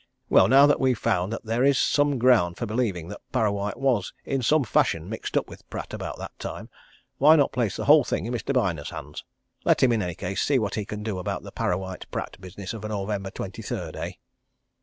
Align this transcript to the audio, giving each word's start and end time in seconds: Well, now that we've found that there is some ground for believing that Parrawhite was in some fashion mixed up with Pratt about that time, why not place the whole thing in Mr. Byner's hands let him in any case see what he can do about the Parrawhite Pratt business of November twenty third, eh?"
Well, 0.31 0.47
now 0.47 0.65
that 0.65 0.79
we've 0.79 0.97
found 0.97 1.31
that 1.31 1.45
there 1.45 1.63
is 1.63 1.77
some 1.77 2.17
ground 2.17 2.57
for 2.57 2.65
believing 2.65 3.07
that 3.09 3.21
Parrawhite 3.31 3.77
was 3.77 4.13
in 4.25 4.41
some 4.41 4.63
fashion 4.63 5.07
mixed 5.07 5.37
up 5.37 5.47
with 5.47 5.69
Pratt 5.69 5.93
about 5.93 6.17
that 6.17 6.31
time, 6.39 6.69
why 7.19 7.35
not 7.35 7.51
place 7.51 7.75
the 7.75 7.85
whole 7.85 8.03
thing 8.03 8.25
in 8.25 8.33
Mr. 8.33 8.51
Byner's 8.51 8.89
hands 8.89 9.23
let 9.63 9.83
him 9.83 9.91
in 9.91 10.01
any 10.01 10.15
case 10.15 10.41
see 10.41 10.57
what 10.57 10.73
he 10.73 10.85
can 10.85 11.03
do 11.03 11.19
about 11.19 11.43
the 11.43 11.51
Parrawhite 11.51 12.09
Pratt 12.09 12.41
business 12.41 12.73
of 12.73 12.81
November 12.83 13.29
twenty 13.29 13.61
third, 13.61 13.95
eh?" 13.95 14.13